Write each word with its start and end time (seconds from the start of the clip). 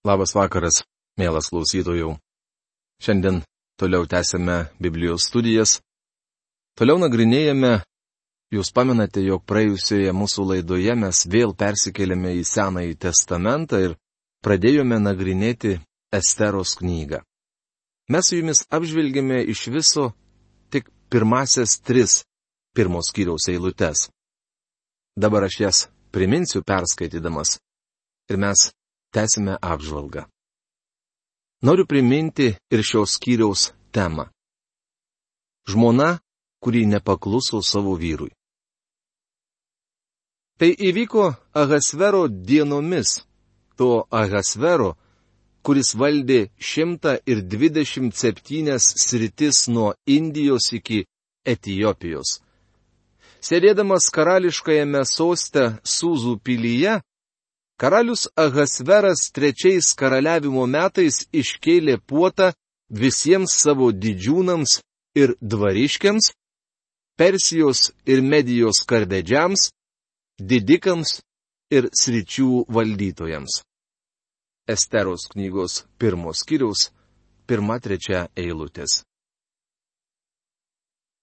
Labas 0.00 0.32
vakaras, 0.32 0.78
mielas 1.20 1.50
klausytojų. 1.52 2.14
Šiandien 3.04 3.42
toliau 3.76 4.06
tęsėme 4.08 4.70
Biblijos 4.80 5.26
studijas. 5.28 5.74
Toliau 6.72 6.96
nagrinėjame, 7.02 7.82
jūs 8.56 8.72
pamenate, 8.72 9.20
jog 9.20 9.44
praėjusioje 9.44 10.14
mūsų 10.16 10.46
laidoje 10.54 10.96
mes 10.96 11.20
vėl 11.28 11.52
persikėlėme 11.52 12.32
į 12.38 12.46
Senąjį 12.48 12.96
testamentą 13.04 13.82
ir 13.90 13.98
pradėjome 14.40 15.02
nagrinėti 15.04 15.76
Esteros 16.16 16.78
knygą. 16.80 17.20
Mes 18.08 18.32
su 18.32 18.40
jumis 18.40 18.64
apžvelgėme 18.72 19.44
iš 19.52 19.68
viso 19.68 20.08
tik 20.72 20.88
pirmasias 21.12 21.76
tris 21.84 22.22
pirmos 22.72 23.12
kiriaus 23.12 23.52
eilutes. 23.52 24.08
Dabar 25.12 25.44
aš 25.44 25.60
jas 25.60 25.86
priminsiu 26.08 26.64
perskaitydamas. 26.64 27.58
Ir 28.32 28.40
mes 28.40 28.70
tęsime 29.14 29.54
apžvalgą. 29.60 30.24
Noriu 31.62 31.86
priminti 31.86 32.56
ir 32.72 32.82
šios 32.82 33.10
skyriaus 33.16 33.72
temą. 33.92 34.24
Žmona, 35.70 36.18
kuri 36.62 36.86
nepakluso 36.86 37.62
savo 37.62 37.94
vyrui. 38.02 38.30
Tai 40.58 40.70
įvyko 40.88 41.34
Ahasvero 41.56 42.28
dienomis, 42.28 43.08
to 43.76 44.06
Ahasvero, 44.10 44.96
kuris 45.64 45.94
valdė 46.00 46.40
127 46.58 48.78
sritis 48.78 49.68
nuo 49.68 49.94
Indijos 50.06 50.72
iki 50.76 51.04
Etijopijos. 51.44 52.40
Sėdėdamas 53.40 54.10
karališkajame 54.12 55.04
soste 55.08 55.80
Sūzų 55.84 56.38
pilyje, 56.44 57.00
Karalius 57.80 58.28
Ahasveras 58.36 59.30
trečiais 59.32 59.94
karaliavimo 59.96 60.66
metais 60.68 61.22
iškėlė 61.32 61.96
puotą 62.04 62.50
visiems 62.92 63.54
savo 63.62 63.88
didžiūnams 63.92 64.82
ir 65.16 65.32
dvariškiams, 65.40 66.34
Persijos 67.16 67.90
ir 68.04 68.20
Medijos 68.20 68.82
karvedžiams, 68.88 69.70
didikams 70.40 71.18
ir 71.72 71.88
sričių 71.92 72.66
valdytojams. 72.68 73.60
Esteros 74.68 75.28
knygos 75.32 75.82
pirmos 76.00 76.44
skyriaus, 76.44 76.90
pirma 77.48 77.80
trečia 77.80 78.26
eilutės. 78.36 79.02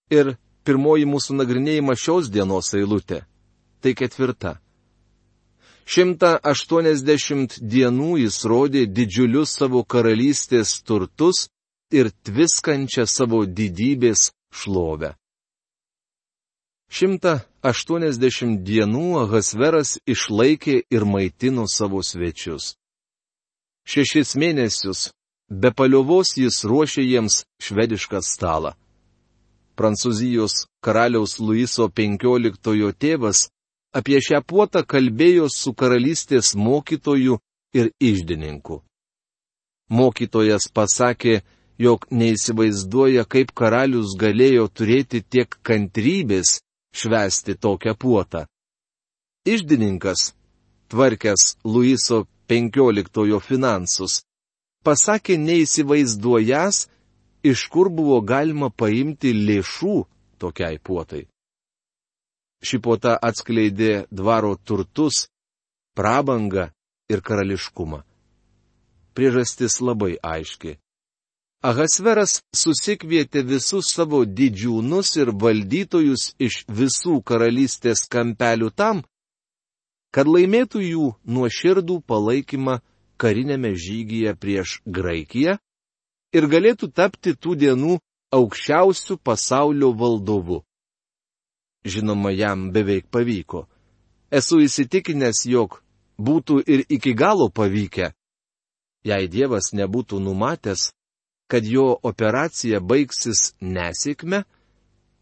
Ir 0.10 0.38
pirmoji 0.66 1.06
mūsų 1.06 1.38
nagrinėjima 1.42 1.94
šios 1.94 2.30
dienos 2.34 2.74
eilutė. 2.74 3.26
Tai 3.82 3.94
ketvirta. 3.94 4.58
180 5.88 7.62
dienų 7.64 8.18
jis 8.26 8.42
rodė 8.44 8.82
didžiulius 8.92 9.54
savo 9.56 9.86
karalystės 9.88 10.82
turtus 10.84 11.46
ir 11.96 12.10
tviskančią 12.28 13.06
savo 13.08 13.46
didybės 13.48 14.34
šlovę. 14.52 15.14
180 16.92 18.60
dienų 18.68 19.08
Ahasveras 19.24 19.96
išlaikė 20.04 20.82
ir 20.92 21.08
maitino 21.08 21.64
savo 21.72 22.04
svečius. 22.04 22.76
Šešis 23.88 24.36
mėnesius 24.36 25.10
be 25.48 25.72
paliovos 25.72 26.36
jis 26.36 26.66
ruošė 26.68 27.04
jiems 27.08 27.46
švedišką 27.64 28.20
stalą. 28.20 28.76
Prancūzijos 29.80 30.66
karaliaus 30.84 31.40
Luiso 31.40 31.88
XV 31.88 32.92
tėvas 33.00 33.48
apie 33.98 34.20
šią 34.22 34.42
puotą 34.50 34.84
kalbėjo 34.94 35.48
su 35.50 35.74
karalystės 35.74 36.54
mokytoju 36.56 37.40
ir 37.80 37.92
išdininku. 38.10 38.82
Mokytojas 39.90 40.68
pasakė, 40.78 41.42
jog 41.80 42.06
neįsivaizduoja, 42.12 43.24
kaip 43.26 43.54
karalius 43.58 44.16
galėjo 44.20 44.68
turėti 44.68 45.22
tiek 45.22 45.58
kantrybės 45.68 46.60
švesti 46.94 47.56
tokią 47.56 47.94
puotą. 47.96 48.46
Išdininkas, 49.48 50.34
tvarkęs 50.92 51.56
Luiso 51.64 52.26
XV 52.50 53.40
finansus, 53.48 54.22
pasakė 54.84 55.38
neįsivaizduojas, 55.40 56.88
iš 57.44 57.68
kur 57.72 57.90
buvo 57.90 58.20
galima 58.22 58.70
paimti 58.70 59.32
lėšų 59.34 59.98
tokiai 60.42 60.80
puotai. 60.84 61.28
Ši 62.64 62.80
puota 62.82 63.18
atskleidė 63.22 64.08
dvaro 64.10 64.56
turtus, 64.58 65.28
prabangą 65.98 66.70
ir 67.10 67.22
karališkumą. 67.22 68.02
Priežastis 69.14 69.80
labai 69.82 70.18
aiški. 70.22 70.78
Ahasveras 71.66 72.42
susikvietė 72.54 73.42
visus 73.42 73.90
savo 73.94 74.22
didžiūnus 74.26 75.16
ir 75.18 75.32
valdytojus 75.44 76.34
iš 76.38 76.64
visų 76.70 77.18
karalystės 77.26 78.06
kampelių 78.14 78.70
tam, 78.78 79.02
kad 80.14 80.30
laimėtų 80.30 80.84
jų 80.86 81.08
nuoširdų 81.26 81.98
palaikymą 82.10 82.78
karinėme 83.18 83.74
žygyje 83.74 84.36
prieš 84.38 84.78
Graikiją 84.86 85.58
ir 86.38 86.48
galėtų 86.54 86.92
tapti 86.94 87.34
tų 87.34 87.58
dienų 87.66 87.98
aukščiausių 88.38 89.18
pasaulio 89.26 89.92
valdovu 89.98 90.62
žinoma, 91.86 92.32
jam 92.32 92.72
beveik 92.74 93.10
pavyko. 93.12 93.68
Esu 94.32 94.60
įsitikinęs, 94.64 95.46
jog 95.48 95.82
būtų 96.20 96.62
ir 96.68 96.84
iki 96.90 97.14
galo 97.14 97.50
pavykę, 97.50 98.12
jei 99.08 99.28
Dievas 99.32 99.72
nebūtų 99.74 100.20
numatęs, 100.20 100.92
kad 101.48 101.64
jo 101.64 101.96
operacija 102.04 102.82
baigsis 102.84 103.54
nesėkme 103.62 104.44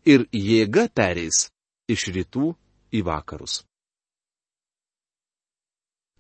ir 0.06 0.26
jėga 0.34 0.88
pereis 0.90 1.50
iš 1.90 2.08
rytų 2.16 2.54
į 2.98 3.04
vakarus. 3.06 3.62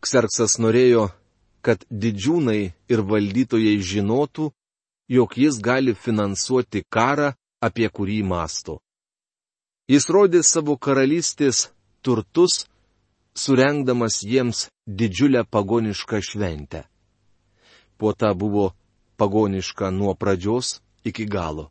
Kserksas 0.05 0.59
norėjo, 0.61 1.09
kad 1.65 1.81
didžiūnai 1.89 2.75
ir 2.93 3.01
valdytojai 3.01 3.79
žinotų, 3.81 4.51
jog 5.09 5.37
jis 5.37 5.57
gali 5.57 5.95
finansuoti 5.97 6.83
karą, 6.85 7.33
apie 7.65 7.89
kurį 7.89 8.21
masto. 8.21 8.84
Jis 9.85 10.07
rodė 10.09 10.41
savo 10.41 10.73
karalystės 10.81 11.67
turtus, 12.01 12.65
surengdamas 13.37 14.23
jiems 14.25 14.65
didžiulę 14.87 15.43
pagonišką 15.45 16.21
šventę. 16.25 16.87
Puota 17.97 18.33
buvo 18.33 18.71
pagoniška 19.17 19.91
nuo 19.93 20.15
pradžios 20.17 20.79
iki 21.05 21.25
galo. 21.25 21.69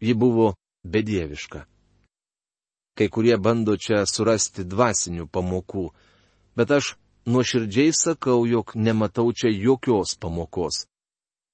Ji 0.00 0.14
buvo 0.14 0.54
bedieviška. 0.86 1.66
Kai 2.96 3.08
kurie 3.10 3.36
bando 3.36 3.74
čia 3.76 4.04
surasti 4.06 4.62
dvasinių 4.64 5.26
pamokų, 5.26 5.90
bet 6.56 6.70
aš 6.70 6.94
nuoširdžiai 7.26 7.90
sakau, 7.92 8.46
jog 8.46 8.70
nematau 8.78 9.32
čia 9.34 9.50
jokios 9.50 10.14
pamokos. 10.14 10.86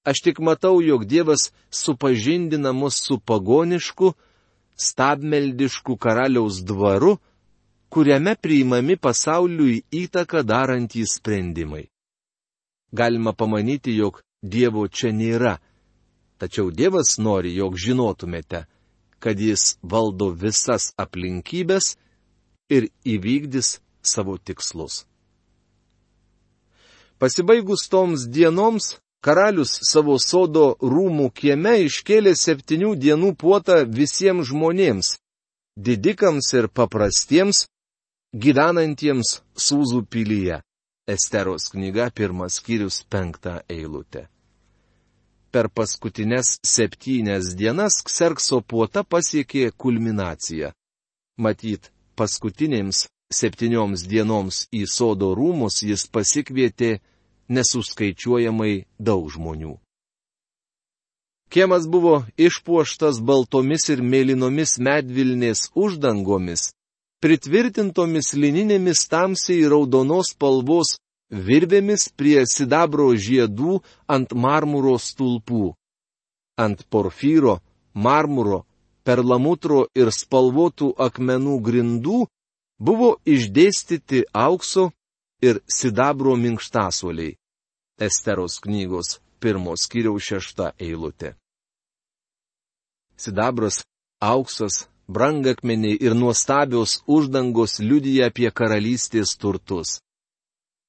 Aš 0.05 0.21
tik 0.21 0.39
matau, 0.45 0.83
jog 0.83 1.07
Dievas 1.09 1.49
supažindina 1.71 2.73
mus 2.77 3.01
su 3.01 3.19
pagonišku, 3.19 4.13
stabmeldišku 4.77 5.97
karaliaus 5.97 6.63
dvaru, 6.65 7.17
kuriame 7.93 8.35
priimami 8.41 8.97
pasauliui 8.97 9.83
įtaką 9.93 10.43
darantys 10.43 11.19
sprendimai. 11.19 11.89
Galima 12.93 13.33
pamanyti, 13.33 13.97
jog 13.97 14.23
Dievo 14.43 14.89
čia 14.89 15.13
nėra, 15.15 15.59
tačiau 16.43 16.73
Dievas 16.75 17.15
nori, 17.23 17.55
jog 17.55 17.77
žinotumėte, 17.79 18.65
kad 19.23 19.39
Jis 19.39 19.77
valdo 19.83 20.33
visas 20.35 20.91
aplinkybės 20.99 21.95
ir 22.73 22.89
įvykdys 23.07 23.79
savo 24.03 24.35
tikslus. 24.39 25.05
Pasibaigus 27.23 27.87
toms 27.87 28.27
dienoms, 28.27 28.99
karalius 29.23 29.79
savo 29.87 30.17
sodo 30.19 30.73
rūmų 30.83 31.31
kieme 31.39 31.77
iškėlė 31.87 32.35
septynių 32.39 32.95
dienų 33.05 33.35
puotą 33.39 33.83
visiems 33.87 34.51
žmonėms- 34.51 35.15
didikams 35.87 36.53
ir 36.59 36.69
paprastiems, 36.69 37.67
gyvenantiems 38.35 39.41
Sūzų 39.57 40.03
pilyje. 40.11 40.61
Esteros 41.07 41.69
knyga 41.73 42.11
pirmas 42.11 42.59
skyrius 42.59 43.03
penktą 43.11 43.61
eilutę. 43.69 44.29
Per 45.53 45.69
paskutinės 45.69 46.59
septynias 46.65 47.55
dienas 47.55 48.03
Kserkso 48.07 48.63
puota 48.63 49.03
pasiekė 49.05 49.71
kulminaciją. 49.77 50.73
Matyt, 51.37 51.91
paskutinėms 52.17 53.07
septynioms 53.33 54.07
dienoms 54.09 54.67
į 54.73 54.87
sodo 54.89 55.35
rūmus 55.37 55.83
jis 55.83 56.07
pasikvietė 56.09 57.01
nesuskaičiuojamai 57.49 58.85
daug 58.99 59.31
žmonių. 59.33 59.77
Kiemas 61.53 61.85
buvo 61.89 62.23
išpuoštas 62.41 63.21
baltomis 63.21 63.89
ir 63.93 64.01
mėlynomis 64.01 64.79
medvilnės 64.81 65.67
uždangomis, 65.77 66.71
pritvirtintomis 67.21 68.33
lininėmis 68.33 69.05
tamsiai 69.13 69.67
raudonos 69.69 70.33
spalvos 70.33 70.97
virvėmis 71.33 72.09
prie 72.17 72.47
sidabro 72.49 73.11
žiedų 73.27 73.83
ant 74.09 74.33
marmuro 74.33 74.97
stulpų. 74.97 75.75
Ant 76.57 76.85
porfyro, 76.89 77.61
marmuro, 77.93 78.65
perlamutro 79.05 79.87
ir 79.95 80.13
spalvotų 80.13 80.93
akmenų 81.07 81.59
grindų 81.69 82.25
buvo 82.79 83.17
išdėstyti 83.25 84.25
aukso 84.33 84.91
ir 85.43 85.61
sidabro 85.79 86.37
minkštasuoliai. 86.37 87.37
Esteros 88.01 88.59
knygos 88.65 89.19
pirmos 89.41 89.87
kiriaus 89.91 90.23
šešta 90.23 90.73
eilutė. 90.79 91.35
Sidabras, 93.19 93.83
auksas, 94.23 94.87
brangakmeniai 95.15 95.99
ir 96.01 96.15
nuostabios 96.15 97.03
uždangos 97.07 97.79
liudyja 97.81 98.31
apie 98.31 98.51
karalystės 98.51 99.37
turtus. 99.37 99.99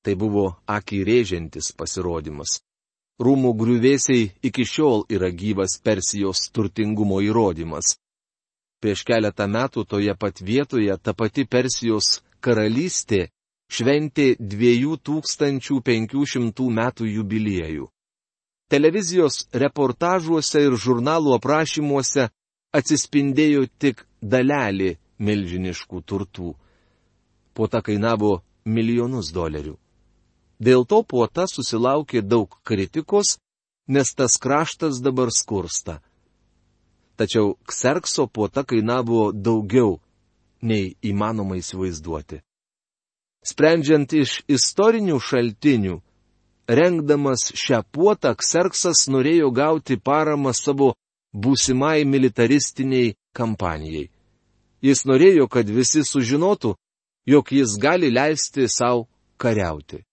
Tai 0.03 0.13
buvo 0.19 0.45
akį 0.67 1.00
rėžiantis 1.09 1.71
pasirodymas. 1.77 2.61
Rūmų 3.23 3.51
griuvėsiai 3.59 4.31
iki 4.50 4.65
šiol 4.65 5.05
yra 5.15 5.29
gyvas 5.29 5.77
Persijos 5.83 6.50
turtingumo 6.53 7.21
įrodymas. 7.21 7.95
Prieš 8.81 9.05
keletą 9.07 9.47
metų 9.47 9.85
toje 9.88 10.15
pat 10.19 10.41
vietoje 10.41 10.97
ta 10.97 11.13
pati 11.13 11.45
Persijos 11.45 12.19
karalystė 12.44 13.29
šventė 13.74 14.28
2500 14.40 16.70
metų 16.80 17.04
jubiliejų. 17.10 17.86
Televizijos 18.74 19.36
reportažuose 19.54 20.60
ir 20.68 20.74
žurnalų 20.84 21.30
aprašymuose 21.38 22.24
atsispindėjo 22.74 23.62
tik 23.81 23.98
dalelį 24.22 24.98
milžiniškų 25.20 26.02
turtų. 26.10 26.56
Puota 27.54 27.81
kainavo 27.86 28.42
milijonus 28.66 29.31
dolerių. 29.34 29.78
Dėl 30.64 30.86
to 30.86 31.04
puota 31.04 31.46
susilaukė 31.50 32.22
daug 32.22 32.50
kritikos, 32.64 33.38
nes 33.88 34.14
tas 34.16 34.38
kraštas 34.40 35.02
dabar 35.04 35.30
skursta. 35.34 36.00
Tačiau 37.18 37.58
Kserkso 37.70 38.28
puota 38.28 38.64
kainavo 38.64 39.31
daugiau, 39.34 40.00
nei 40.62 40.96
įmanoma 41.04 41.58
įsivaizduoti. 41.60 42.42
Sprendžiant 43.44 44.13
iš 44.16 44.40
istorinių 44.48 45.18
šaltinių, 45.19 45.98
rengdamas 46.68 47.50
šią 47.60 47.81
puotą, 47.92 48.31
Kserksas 48.40 49.07
norėjo 49.12 49.51
gauti 49.51 49.98
paramą 50.00 50.54
savo 50.56 50.94
būsimai 51.34 52.06
militaristiniai 52.07 53.16
kampanijai. 53.36 54.07
Jis 54.84 55.06
norėjo, 55.07 55.48
kad 55.51 55.68
visi 55.68 56.04
sužinotų, 56.07 56.75
jog 57.28 57.51
jis 57.51 57.78
gali 57.80 58.12
leisti 58.12 58.68
savo 58.68 59.07
kariauti. 59.38 60.04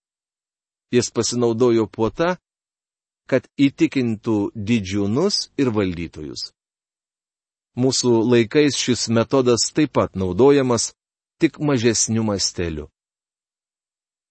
Jis 0.91 1.11
pasinaudojo 1.15 1.87
puota, 1.87 2.37
kad 3.31 3.47
įtikintų 3.59 4.50
didžiūnus 4.55 5.50
ir 5.59 5.71
valdytojus. 5.71 6.50
Mūsų 7.79 8.11
laikais 8.26 8.75
šis 8.75 9.06
metodas 9.15 9.71
taip 9.75 9.93
pat 9.94 10.19
naudojamas, 10.19 10.91
tik 11.38 11.61
mažesniu 11.62 12.25
masteliu. 12.26 12.91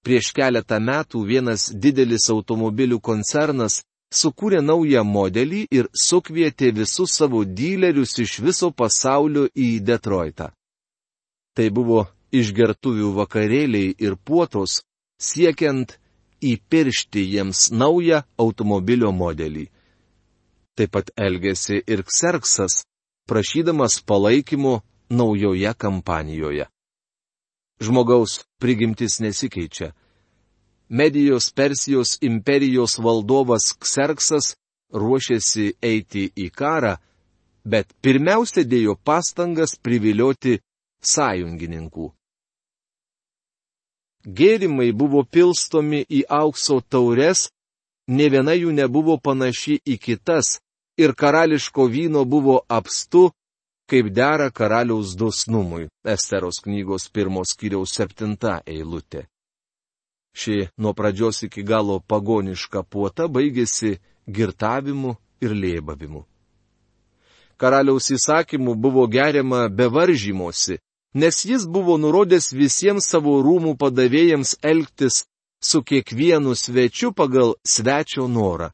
Prieš 0.05 0.31
keletą 0.35 0.79
metų 0.79 1.25
vienas 1.27 1.69
didelis 1.75 2.29
automobilių 2.31 2.99
koncernas 3.03 3.81
sukūrė 4.15 4.61
naują 4.65 5.03
modelį 5.03 5.65
ir 5.71 5.89
sukvietė 5.93 6.71
visus 6.75 7.17
savo 7.19 7.43
dylerius 7.45 8.15
iš 8.23 8.39
viso 8.45 8.71
pasaulio 8.71 9.47
į 9.55 9.79
Detroitą. 9.85 10.51
Tai 11.55 11.67
buvo 11.75 12.05
išgertuvių 12.31 13.11
vakarėliai 13.17 13.95
ir 13.99 14.15
puotos, 14.15 14.81
siekiant 15.19 15.97
įpiršti 16.41 17.25
jiems 17.35 17.69
naują 17.71 18.23
automobilio 18.39 19.11
modelį. 19.11 19.67
Taip 20.79 20.93
pat 20.95 21.11
elgėsi 21.19 21.81
ir 21.83 22.05
Kserksas, 22.07 22.85
prašydamas 23.27 23.99
palaikymo 24.07 24.79
naujoje 25.09 25.73
kampanijoje. 25.75 26.69
Žmogaus 27.79 28.43
prigimtis 28.59 29.19
nesikeičia 29.23 29.93
Medijos 30.89 31.51
Persijos 31.53 32.17
imperijos 32.21 32.97
valdovas 32.97 33.75
Kserksas 33.77 34.55
ruošėsi 34.93 35.75
eiti 35.85 36.23
į 36.33 36.47
karą, 36.49 36.95
bet 37.63 37.93
pirmiausia 38.01 38.63
dėjo 38.65 38.95
pastangas 39.05 39.75
privilioti 39.77 40.55
sąjungininkų. 41.05 42.07
Gėrimai 44.25 44.89
buvo 44.91 45.21
pilstomi 45.23 46.01
į 46.09 46.23
aukso 46.39 46.81
taures, 46.81 47.45
ne 48.07 48.25
viena 48.33 48.57
jų 48.57 48.73
nebuvo 48.73 49.19
panaši 49.21 49.77
į 49.85 49.99
kitas, 50.01 50.57
ir 50.97 51.13
karališko 51.13 51.85
vyno 51.85 52.25
buvo 52.25 52.59
apstu, 52.67 53.29
kaip 53.89 54.11
dera 54.13 54.49
karaliaus 54.51 55.15
dosnumui. 55.17 55.89
Esteros 56.15 56.61
knygos 56.63 57.09
pirmos 57.13 57.55
kiriaus 57.59 57.95
septinta 57.97 58.59
eilutė. 58.65 59.25
Ši 60.39 60.69
nuo 60.77 60.93
pradžios 60.93 61.43
iki 61.47 61.63
galo 61.63 61.99
pagoniška 61.99 62.83
puota 62.83 63.27
baigėsi 63.27 63.97
girtavimu 64.27 65.15
ir 65.41 65.55
lėbavimu. 65.63 66.21
Karaliaus 67.59 68.07
įsakymu 68.15 68.75
buvo 68.75 69.03
geriama 69.07 69.67
be 69.67 69.89
varžymosi, 69.91 70.77
nes 71.13 71.45
jis 71.45 71.65
buvo 71.67 71.97
nurodęs 71.97 72.53
visiems 72.55 73.09
savo 73.11 73.41
rūmų 73.43 73.75
padavėjams 73.81 74.55
elgtis 74.63 75.25
su 75.69 75.83
kiekvienu 75.83 76.55
svečiu 76.55 77.11
pagal 77.11 77.55
svečio 77.67 78.27
norą. 78.27 78.69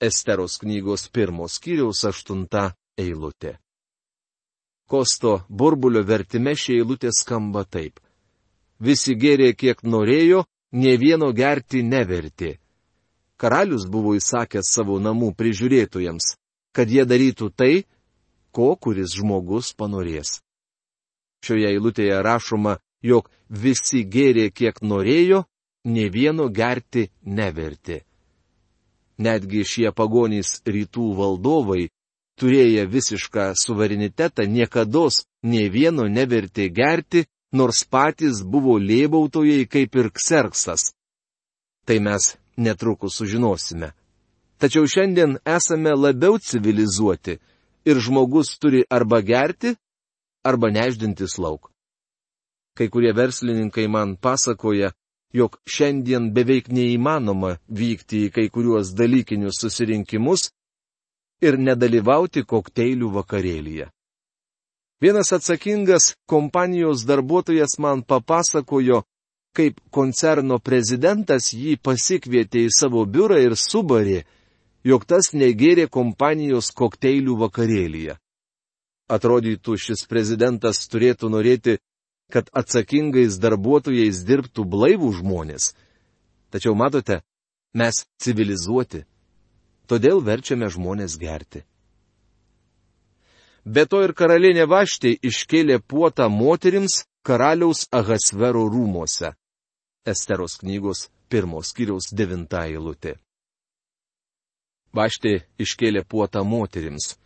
Esteros 0.00 0.58
knygos 0.60 1.08
pirmos 1.08 1.58
kiriaus 1.60 2.04
aštunta 2.04 2.72
eilutė. 2.98 3.56
Kosto 4.90 5.32
burbulio 5.48 6.02
vertime 6.02 6.56
šie 6.58 6.80
eilutė 6.80 7.12
skamba 7.14 7.62
taip. 7.62 8.00
Visi 8.82 9.14
gėrė 9.14 9.52
kiek 9.54 9.84
norėjo, 9.86 10.40
ne 10.72 10.96
vieno 10.98 11.28
gerti 11.36 11.84
nevertė. 11.86 12.56
Karalius 13.38 13.86
buvo 13.86 14.16
įsakęs 14.18 14.72
savo 14.74 14.98
namų 14.98 15.30
prižiūrėtojams, 15.38 16.34
kad 16.74 16.90
jie 16.90 17.04
darytų 17.06 17.50
tai, 17.54 17.84
ko 18.50 18.74
kuris 18.74 19.14
žmogus 19.14 19.70
panorės. 19.78 20.40
Šioje 21.46 21.70
eilutėje 21.70 22.18
rašoma, 22.26 22.80
jog 23.00 23.30
visi 23.48 24.02
gėrė 24.02 24.50
kiek 24.50 24.82
norėjo, 24.82 25.44
ne 25.84 26.08
vieno 26.10 26.48
gerti 26.50 27.06
nevertė. 27.22 28.02
Netgi 29.22 29.62
šie 29.62 29.94
pagonys 29.94 30.58
rytų 30.66 31.12
valdovai, 31.14 31.88
turėję 32.40 32.86
visišką 32.88 33.52
suverenitetą, 33.54 34.46
niekada 34.48 35.06
ne 35.42 35.68
vieno 35.68 36.08
nevertė 36.08 36.70
gerti 36.72 37.26
nors 37.52 37.84
patys 37.84 38.42
buvo 38.42 38.78
lėbautojai 38.78 39.66
kaip 39.66 39.96
ir 39.96 40.10
kserksas. 40.10 40.92
Tai 41.86 41.98
mes 42.00 42.36
netrukus 42.56 43.16
sužinosime. 43.18 43.92
Tačiau 44.60 44.86
šiandien 44.86 45.38
esame 45.44 45.92
labiau 45.96 46.38
civilizuoti 46.38 47.38
ir 47.88 47.96
žmogus 48.04 48.58
turi 48.60 48.84
arba 48.90 49.20
gerti, 49.20 49.74
arba 50.44 50.70
neždintis 50.70 51.38
lauk. 51.38 51.70
Kai 52.76 52.88
kurie 52.92 53.12
verslininkai 53.12 53.88
man 53.88 54.16
pasakoja, 54.16 54.92
jog 55.32 55.56
šiandien 55.66 56.30
beveik 56.34 56.68
neįmanoma 56.68 57.56
vykti 57.68 58.26
į 58.26 58.32
kai 58.34 58.46
kuriuos 58.52 58.92
dalykinius 58.98 59.60
susirinkimus 59.62 60.50
ir 61.40 61.58
nedalyvauti 61.58 62.44
kokteilių 62.44 63.10
vakarėlyje. 63.16 63.88
Vienas 65.00 65.32
atsakingas 65.32 66.14
kompanijos 66.28 67.06
darbuotojas 67.08 67.78
man 67.78 68.02
papasakojo, 68.02 69.02
kaip 69.56 69.80
koncerno 69.90 70.58
prezidentas 70.58 71.54
jį 71.56 71.78
pasikvietė 71.82 72.66
į 72.68 72.74
savo 72.76 73.06
biurą 73.08 73.40
ir 73.40 73.56
subarė, 73.56 74.24
jog 74.84 75.06
tas 75.08 75.32
negėrė 75.32 75.88
kompanijos 75.88 76.70
kokteilių 76.76 77.38
vakarėlyje. 77.46 78.18
Atrodytų, 79.10 79.76
šis 79.76 80.04
prezidentas 80.06 80.84
turėtų 80.92 81.32
norėti, 81.32 81.78
kad 82.30 82.52
atsakingais 82.54 83.40
darbuotojais 83.42 84.22
dirbtų 84.28 84.64
blaivų 84.64 85.10
žmonės. 85.18 85.72
Tačiau 86.52 86.76
matote, 86.78 87.22
mes 87.74 88.04
civilizuoti. 88.22 89.04
Todėl 89.90 90.22
verčiame 90.22 90.68
žmonės 90.70 91.16
gerti. 91.18 91.64
Be 93.64 93.84
to 93.90 94.04
ir 94.06 94.14
karalienė 94.16 94.68
Vaštė 94.70 95.16
iškėlė 95.30 95.80
puotą 95.82 96.28
moterims 96.32 97.02
karaliaus 97.26 97.88
Ahasvero 97.92 98.62
rūmose. 98.70 99.34
Esteros 100.06 100.54
knygos 100.62 101.08
pirmos 101.28 101.74
kiriaus 101.76 102.08
devinta 102.14 102.62
eilutė. 102.70 103.18
Vaštė 104.96 105.34
iškėlė 105.60 106.04
puotą 106.08 106.42
moterims. 106.44 107.16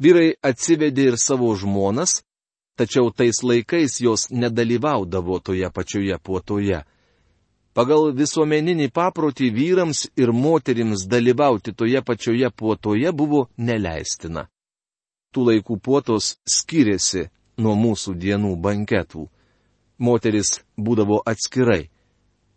Vyrai 0.00 0.32
atsivedė 0.42 1.10
ir 1.10 1.18
savo 1.20 1.50
žmonas, 1.54 2.22
tačiau 2.78 3.10
tais 3.12 3.42
laikais 3.44 4.00
jos 4.00 4.30
nedalyvaudavo 4.30 5.38
toje 5.44 5.68
pačioje 5.70 6.16
puotoje. 6.18 6.80
Pagal 7.70 8.10
visuomeninį 8.18 8.88
paprotį 8.90 9.50
vyrams 9.54 10.08
ir 10.18 10.32
moterims 10.34 11.04
dalyvauti 11.06 11.72
toje 11.72 12.00
pačioje 12.02 12.50
puotoje 12.50 13.12
buvo 13.14 13.44
neleistina. 13.56 14.48
Tų 15.30 15.44
laikų 15.48 15.76
puotos 15.78 16.32
skiriasi 16.50 17.28
nuo 17.62 17.76
mūsų 17.78 18.16
dienų 18.18 18.56
banketų. 18.58 19.28
Moteris 20.02 20.56
būdavo 20.74 21.20
atskirai. 21.22 21.90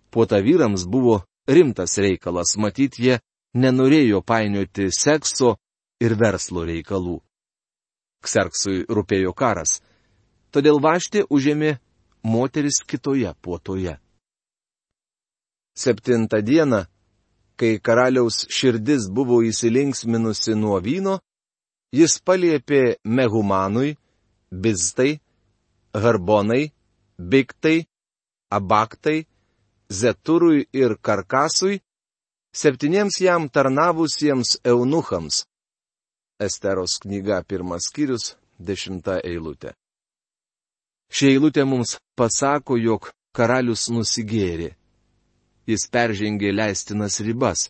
Puota 0.10 0.40
vyrams 0.42 0.88
buvo 0.90 1.22
rimtas 1.46 1.98
reikalas, 2.02 2.56
matyt, 2.58 2.98
jie 2.98 3.20
nenorėjo 3.54 4.24
painioti 4.26 4.90
sekso 4.90 5.58
ir 6.02 6.16
verslo 6.18 6.66
reikalų. 6.66 7.20
Kserksui 8.24 8.86
rūpėjo 8.90 9.34
karas. 9.38 9.82
Todėl 10.50 10.80
vaštė 10.82 11.28
užėmė 11.30 11.76
moteris 12.24 12.82
kitoje 12.88 13.34
puotoje. 13.42 14.00
Septintą 15.76 16.42
dieną, 16.42 16.86
kai 17.58 17.80
karaliaus 17.86 18.46
širdis 18.58 19.10
buvo 19.10 19.42
įsilinksminusi 19.42 20.54
nuo 20.56 20.78
vyno, 20.86 21.16
jis 21.94 22.20
paliepė 22.26 22.82
Mehumanui, 23.04 23.96
Biztai, 24.54 25.18
Harbonai, 25.94 26.70
Biktai, 27.18 27.88
Abaktai, 28.54 29.26
Zeturui 29.90 30.68
ir 30.74 30.98
Karkasui, 31.02 31.82
septyniems 32.54 33.18
jam 33.22 33.50
tarnavusiems 33.50 34.60
eunuchams. 34.64 35.46
Esteros 36.40 37.00
knyga 37.02 37.42
pirmas 37.50 37.90
skyrius, 37.90 38.36
dešimta 38.60 39.18
eilutė. 39.26 39.74
Ši 41.14 41.34
eilutė 41.34 41.66
mums 41.66 41.98
pasako, 42.18 42.78
jog 42.78 43.10
karalius 43.34 43.90
nusigėrė 43.90 44.74
jis 45.68 45.88
peržengė 45.92 46.52
leistinas 46.54 47.20
ribas. 47.20 47.70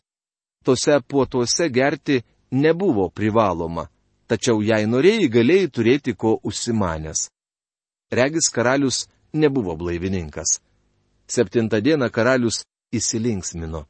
Tose 0.66 1.00
puotuose 1.08 1.70
gerti 1.70 2.22
nebuvo 2.52 3.10
privaloma, 3.10 3.88
tačiau 4.28 4.62
jei 4.64 4.88
norėjai, 4.88 5.30
galėjai 5.30 5.70
turėti 5.76 6.16
ko 6.16 6.38
užsimanęs. 6.44 7.28
Regis 8.12 8.50
karalius 8.54 9.08
nebuvo 9.34 9.76
blaivininkas. 9.76 10.60
Septintą 11.28 11.82
dieną 11.82 12.10
karalius 12.10 12.64
įsilinksmino. 12.94 13.86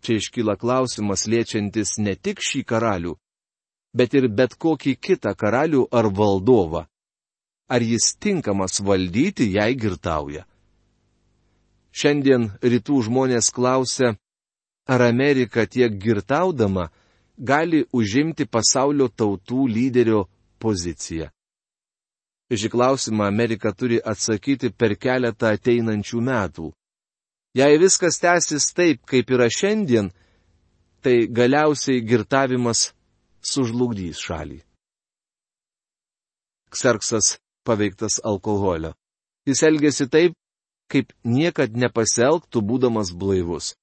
Čia 0.00 0.16
iškyla 0.16 0.56
klausimas 0.56 1.26
liečiantis 1.28 1.98
ne 1.98 2.14
tik 2.16 2.40
šį 2.40 2.62
karalių, 2.64 3.16
bet 3.92 4.14
ir 4.14 4.28
bet 4.28 4.54
kokį 4.56 4.96
kitą 4.96 5.34
karalių 5.36 5.88
ar 5.92 6.08
valdovą. 6.08 6.86
Ar 7.70 7.82
jis 7.82 8.14
tinkamas 8.18 8.80
valdyti, 8.80 9.50
jei 9.54 9.76
girtauja? 9.76 10.46
Šiandien 11.92 12.50
rytų 12.62 13.02
žmonės 13.08 13.50
klausia, 13.54 14.14
ar 14.86 15.02
Amerika 15.06 15.66
tiek 15.66 15.96
girtaudama 16.02 16.88
gali 17.38 17.84
užimti 17.92 18.46
pasaulio 18.46 19.08
tautų 19.08 19.66
lyderio 19.68 20.24
poziciją. 20.58 21.30
Šį 22.50 22.68
klausimą 22.72 23.28
Amerika 23.30 23.70
turi 23.72 24.00
atsakyti 24.02 24.72
per 24.74 24.96
keletą 24.98 25.52
ateinančių 25.54 26.20
metų. 26.28 26.70
Jei 27.54 27.78
viskas 27.78 28.18
tęsis 28.22 28.66
taip, 28.74 29.04
kaip 29.06 29.30
yra 29.30 29.46
šiandien, 29.50 30.10
tai 31.02 31.26
galiausiai 31.26 32.02
girtavimas 32.02 32.90
sužlugdys 33.42 34.18
šalį. 34.26 34.58
Kserksas 36.70 37.38
paveiktas 37.66 38.20
alkoholio. 38.26 38.92
Jis 39.46 39.62
elgėsi 39.66 40.06
taip, 40.10 40.34
kaip 40.90 41.12
niekad 41.24 41.76
nepaselgtų 41.76 42.62
būdamas 42.66 43.14
blaivus. 43.14 43.74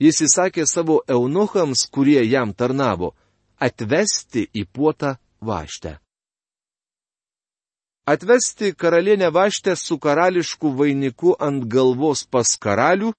Jis 0.00 0.22
įsakė 0.26 0.64
savo 0.66 1.00
eunuchams, 1.08 1.84
kurie 1.92 2.20
jam 2.24 2.54
tarnavo, 2.56 3.12
atvesti 3.60 4.46
į 4.56 4.64
puotą 4.72 5.16
vaštę. 5.44 5.98
Atvesti 8.08 8.72
karalienę 8.74 9.28
vaštę 9.30 9.76
su 9.76 9.98
karališku 9.98 10.72
vainiku 10.78 11.34
ant 11.38 11.66
galvos 11.68 12.24
pas 12.24 12.56
karalių, 12.56 13.12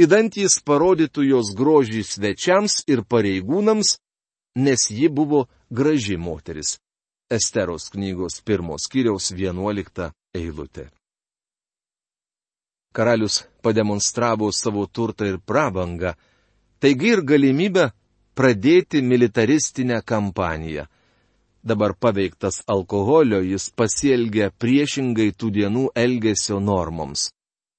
įdant 0.00 0.38
jis 0.40 0.56
parodytų 0.64 1.28
jos 1.28 1.52
grožį 1.58 2.02
svečiams 2.08 2.80
ir 2.88 3.04
pareigūnams, 3.04 3.98
nes 4.56 4.88
ji 4.90 5.12
buvo 5.12 5.44
graži 5.70 6.16
moteris. 6.16 6.78
Esteros 7.30 7.92
knygos 7.92 8.40
pirmos 8.44 8.88
kiriaus 8.88 9.30
vienuolikta 9.36 10.10
eilutė 10.36 10.88
karalius 12.92 13.42
pademonstravo 13.62 14.52
savo 14.52 14.86
turtą 14.86 15.26
ir 15.32 15.38
prabangą, 15.38 16.14
taigi 16.80 17.12
ir 17.14 17.22
galimybę 17.22 17.90
pradėti 18.34 19.02
militaristinę 19.02 20.02
kampaniją. 20.02 20.86
Dabar 21.64 21.94
paveiktas 21.94 22.62
alkoholio 22.66 23.38
jis 23.46 23.68
pasielgia 23.70 24.50
priešingai 24.50 25.30
tų 25.38 25.50
dienų 25.58 25.84
elgesio 25.94 26.58
normoms. 26.58 27.30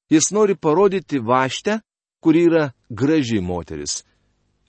Jis 0.09 0.31
nori 0.31 0.55
parodyti 0.55 1.19
vaštę, 1.19 1.81
kuri 2.23 2.45
yra 2.47 2.65
graži 2.89 3.41
moteris. 3.41 4.03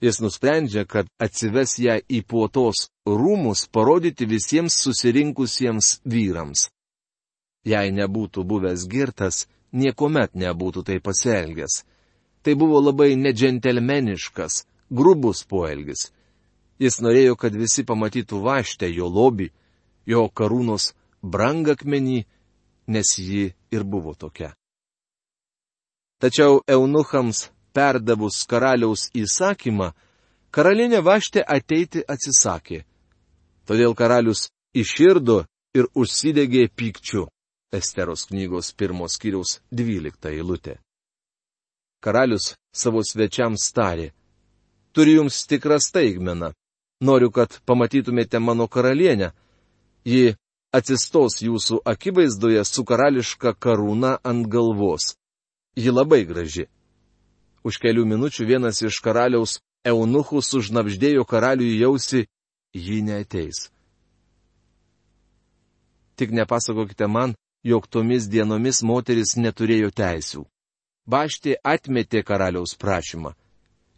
Jis 0.01 0.19
nusprendžia, 0.19 0.83
kad 0.83 1.07
atsives 1.19 1.77
ją 1.79 1.95
į 2.11 2.21
puotos 2.27 2.89
rūmus 3.07 3.63
parodyti 3.71 4.27
visiems 4.27 4.75
susirinkusiems 4.83 5.99
vyrams. 6.03 6.67
Jei 7.65 7.93
nebūtų 7.95 8.43
buvęs 8.43 8.83
girtas, 8.91 9.45
niekuomet 9.75 10.35
nebūtų 10.39 10.83
tai 10.87 10.99
pasielgęs. 11.03 11.83
Tai 12.43 12.53
buvo 12.55 12.79
labai 12.79 13.15
nedžentelmeniškas, 13.19 14.65
grubus 14.89 15.43
poelgis. 15.49 16.11
Jis 16.79 16.99
norėjo, 17.01 17.35
kad 17.39 17.55
visi 17.55 17.85
pamatytų 17.87 18.41
vaštę 18.43 18.89
jo 18.91 19.07
lobį, 19.09 19.49
jo 20.05 20.27
karūnos 20.29 20.91
brangakmenį, 21.23 22.25
nes 22.87 23.17
ji 23.19 23.53
ir 23.71 23.83
buvo 23.83 24.13
tokia. 24.13 24.53
Tačiau 26.21 26.61
eunuchams 26.67 27.49
perdavus 27.75 28.43
karaliaus 28.47 29.09
įsakymą, 29.15 29.91
karalienė 30.51 31.01
vaštė 31.03 31.43
ateiti 31.43 32.03
atsisakė. 32.07 32.83
Todėl 33.67 33.95
karalius 33.97 34.49
iširdo 34.73 35.43
ir 35.75 35.89
užsidegė 35.95 36.69
pykčiu. 36.71 37.27
Esteros 37.77 38.25
knygos 38.29 38.71
pirmos 38.77 39.17
kiriaus 39.21 39.59
dvylikta 39.71 40.31
eilutė. 40.31 40.77
Karalius 42.03 42.53
savo 42.73 43.01
svečiams 43.03 43.65
tarė, 43.75 44.11
turiu 44.93 45.21
jums 45.21 45.43
tikrą 45.49 45.79
staigmeną, 45.81 46.51
noriu, 47.01 47.31
kad 47.31 47.59
pamatytumėte 47.65 48.39
mano 48.39 48.67
karalienę, 48.67 49.31
ji 50.05 50.35
atsistos 50.75 51.41
jūsų 51.41 51.81
akivaizdoje 51.87 52.63
su 52.67 52.85
karališka 52.85 53.55
karūna 53.59 54.17
ant 54.23 54.47
galvos. 54.47 55.15
Ji 55.75 55.91
labai 55.91 56.23
graži. 56.27 56.67
Už 57.65 57.79
kelių 57.81 58.05
minučių 58.05 58.45
vienas 58.47 58.81
iš 58.85 59.01
karaliaus 59.03 59.59
eunuchų 59.85 60.41
sužnapždėjo 60.45 61.25
karaliui 61.25 61.79
jausi, 61.79 62.25
ji 62.73 63.01
neteis. 63.01 63.69
Tik 66.15 66.31
nepasakokite 66.31 67.07
man, 67.11 67.35
jog 67.65 67.87
tomis 67.89 68.27
dienomis 68.29 68.83
moteris 68.85 69.33
neturėjo 69.41 69.89
teisių. 69.99 70.43
Baštė 71.09 71.55
atmetė 71.63 72.21
karaliaus 72.25 72.75
prašymą. 72.77 73.33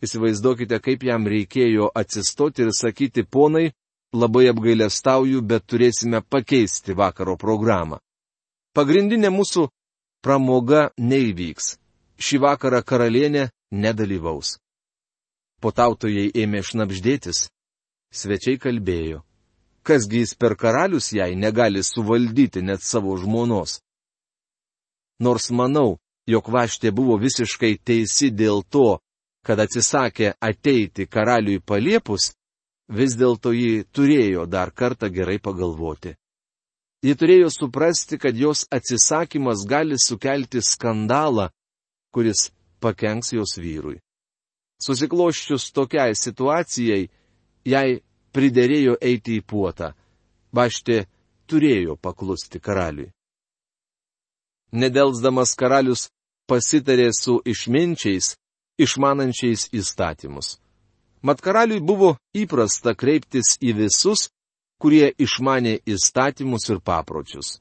Įsivaizduokite, 0.04 0.80
kaip 0.80 1.04
jam 1.04 1.28
reikėjo 1.28 1.90
atsistoti 2.02 2.64
ir 2.64 2.72
sakyti, 2.76 3.24
ponai, 3.24 3.72
labai 4.14 4.48
apgailestauju, 4.52 5.42
bet 5.42 5.66
turėsime 5.68 6.22
pakeisti 6.22 6.96
vakaro 6.96 7.36
programą. 7.36 8.00
Pagrindinė 8.78 9.32
mūsų 9.34 9.68
pramoga 10.24 10.90
neįvyks. 10.98 11.76
Šį 12.18 12.42
vakarą 12.46 12.84
karalienė 12.84 13.50
nedalyvaus. 13.72 14.58
Potautojai 15.62 16.30
ėmė 16.44 16.64
šnapždėtis. 16.64 17.48
Svečiai 18.14 18.60
kalbėjo 18.62 19.27
kasgi 19.88 20.24
jis 20.24 20.34
per 20.36 20.56
karalius 20.62 21.12
jai 21.16 21.36
negali 21.36 21.84
suvaldyti 21.84 22.62
net 22.62 22.82
savo 22.84 23.16
žmonos. 23.22 23.80
Nors 25.24 25.50
manau, 25.60 25.98
jog 26.28 26.50
vaštė 26.56 26.92
buvo 26.92 27.18
visiškai 27.18 27.78
teisi 27.88 28.30
dėl 28.32 28.64
to, 28.70 29.00
kad 29.48 29.60
atsisakė 29.64 30.34
ateiti 30.44 31.08
karaliui 31.08 31.64
paliepus, 31.64 32.34
vis 32.88 33.16
dėlto 33.20 33.54
ji 33.56 33.86
turėjo 33.96 34.46
dar 34.46 34.72
kartą 34.72 35.10
gerai 35.10 35.40
pagalvoti. 35.40 36.16
Ji 37.06 37.14
turėjo 37.16 37.50
suprasti, 37.54 38.18
kad 38.18 38.36
jos 38.36 38.66
atsisakymas 38.74 39.64
gali 39.70 39.96
sukelti 40.02 40.62
skandalą, 40.62 41.50
kuris 42.12 42.50
pakenks 42.82 43.32
jos 43.34 43.56
vyrui. 43.62 44.00
Susikloščius 44.84 45.72
tokiai 45.74 46.16
situacijai, 46.18 47.08
jai 47.66 48.02
priderėjo 48.38 48.98
eiti 49.02 49.40
į 49.40 49.46
puotą. 49.50 49.94
Baštė 50.54 51.06
turėjo 51.50 51.98
paklusti 51.98 52.62
karaliui. 52.62 53.10
Nedelsdamas 54.72 55.56
karalius 55.58 56.08
pasitarė 56.48 57.10
su 57.16 57.40
išminčiais, 57.46 58.36
išmanančiais 58.80 59.68
įstatymus. 59.74 60.58
Mat 61.26 61.42
karaliui 61.42 61.82
buvo 61.82 62.16
įprasta 62.38 62.94
kreiptis 62.96 63.56
į 63.64 63.74
visus, 63.82 64.28
kurie 64.78 65.10
išmanė 65.18 65.80
įstatymus 65.88 66.70
ir 66.70 66.80
papročius. 66.84 67.58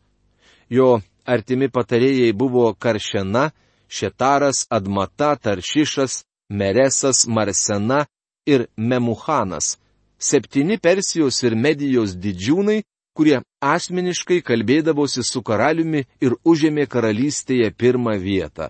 Jo 0.68 1.00
artimi 1.24 1.70
patarėjai 1.72 2.32
buvo 2.36 2.74
Karšena, 2.74 3.50
Šetaras, 3.88 4.66
Admata, 4.70 5.36
Taršišas, 5.36 6.24
Meresas, 6.50 7.26
Marsena 7.26 8.06
ir 8.46 8.66
Memuhanas- 8.76 9.78
septyni 10.18 10.78
Persijos 10.78 11.42
ir 11.42 11.54
Medijos 11.54 12.16
didžiūnai, 12.16 12.82
kurie 13.16 13.40
asmeniškai 13.64 14.42
kalbėdavosi 14.44 15.24
su 15.24 15.42
karaliumi 15.42 16.04
ir 16.20 16.36
užėmė 16.44 16.86
karalystėje 16.86 17.70
pirmą 17.72 18.16
vietą. 18.20 18.68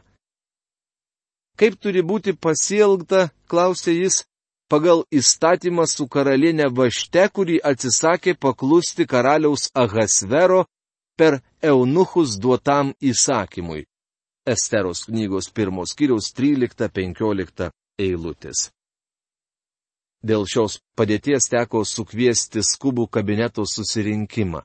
Kaip 1.56 1.78
turi 1.80 2.02
būti 2.04 2.36
pasielgta, 2.36 3.30
klausė 3.48 3.96
jis, 3.96 4.22
pagal 4.68 5.04
įstatymą 5.10 5.86
su 5.88 6.06
karalienė 6.06 6.68
Vašte, 6.78 7.26
kuri 7.32 7.58
atsisakė 7.72 8.36
paklusti 8.38 9.06
karaliaus 9.06 9.70
Ahasvero 9.74 10.66
per 11.16 11.40
eunuchus 11.62 12.36
duotam 12.38 12.92
įsakymui. 13.00 13.86
Esteros 14.46 15.06
knygos 15.08 15.50
pirmos 15.50 15.96
kiriaus 15.98 16.30
13-15 16.36 17.70
eilutės. 17.98 18.68
Dėl 20.26 20.46
šios 20.50 20.80
padėties 20.98 21.46
teko 21.52 21.84
sukviesti 21.86 22.64
skubų 22.66 23.06
kabineto 23.14 23.62
susirinkimą. 23.68 24.64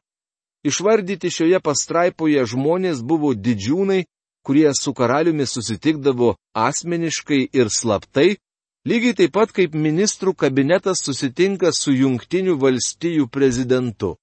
Išvardyti 0.65 1.29
šioje 1.33 1.59
pastraipoje 1.61 2.45
žmonės 2.49 3.01
buvo 3.05 3.33
didžiūnai, 3.33 4.05
kurie 4.45 4.71
su 4.73 4.93
karaliumi 4.93 5.45
susitikdavo 5.45 6.35
asmeniškai 6.53 7.41
ir 7.53 7.69
slaptai, 7.69 8.37
lygiai 8.89 9.17
taip 9.17 9.33
pat 9.37 9.53
kaip 9.53 9.77
ministrų 9.77 10.33
kabinetas 10.33 11.03
susitinka 11.05 11.73
su 11.77 11.93
jungtinių 11.93 12.57
valstijų 12.61 13.29
prezidentu. 13.29 14.15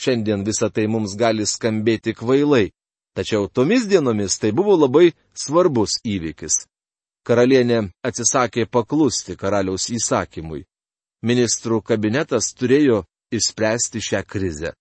Šiandien 0.00 0.44
visa 0.48 0.70
tai 0.70 0.86
mums 0.88 1.14
gali 1.16 1.46
skambėti 1.46 2.16
kvailai, 2.16 2.70
tačiau 3.16 3.48
tomis 3.48 3.84
dienomis 3.86 4.40
tai 4.40 4.50
buvo 4.52 4.76
labai 4.80 5.12
svarbus 5.36 6.00
įvykis. 6.04 6.64
Karalienė 7.24 7.80
atsisakė 8.04 8.66
paklusti 8.68 9.36
karaliaus 9.40 9.88
įsakymui. 9.96 10.64
Ministrų 11.24 11.80
kabinetas 11.80 12.50
turėjo 12.52 13.04
išspręsti 13.32 14.02
šią 14.04 14.20
krizę. 14.28 14.74